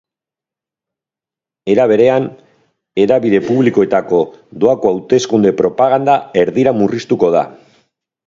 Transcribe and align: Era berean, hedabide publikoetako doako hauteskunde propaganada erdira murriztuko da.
Era 1.73 1.83
berean, 1.91 2.23
hedabide 3.03 3.41
publikoetako 3.49 4.23
doako 4.65 4.93
hauteskunde 4.95 5.53
propaganada 5.61 6.15
erdira 6.45 6.73
murriztuko 6.81 7.31
da. 7.39 7.47